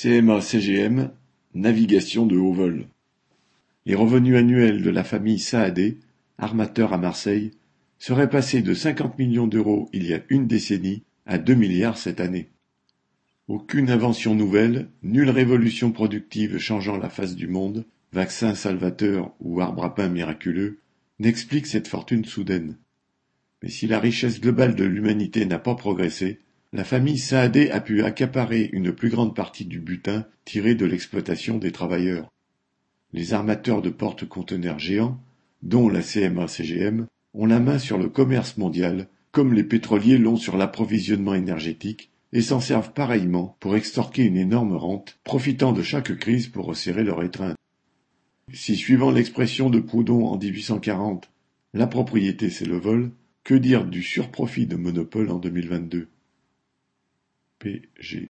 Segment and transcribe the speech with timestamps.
[0.00, 1.10] CMA-CGM,
[1.54, 2.86] navigation de haut vol.
[3.84, 5.98] Les revenus annuels de la famille Saadé,
[6.38, 7.50] armateur à Marseille,
[7.98, 12.20] seraient passés de 50 millions d'euros il y a une décennie à 2 milliards cette
[12.20, 12.48] année.
[13.48, 19.84] Aucune invention nouvelle, nulle révolution productive changeant la face du monde, vaccin salvateur ou arbre
[19.84, 20.78] à pain miraculeux,
[21.18, 22.76] n'explique cette fortune soudaine.
[23.64, 26.38] Mais si la richesse globale de l'humanité n'a pas progressé,
[26.74, 31.56] la famille Saadé a pu accaparer une plus grande partie du butin tiré de l'exploitation
[31.56, 32.28] des travailleurs.
[33.14, 35.18] Les armateurs de porte-conteneurs géants,
[35.62, 40.58] dont la CMA-CGM, ont la main sur le commerce mondial, comme les pétroliers l'ont sur
[40.58, 46.48] l'approvisionnement énergétique, et s'en servent pareillement pour extorquer une énorme rente, profitant de chaque crise
[46.48, 47.56] pour resserrer leur étreinte.
[48.52, 51.30] Si, suivant l'expression de Proudhon en 1840,
[51.72, 56.08] la propriété c'est le vol, que dire du surprofit de monopole en 2022
[57.60, 58.26] P.G.